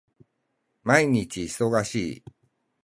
[0.81, 2.23] 毎日忙しい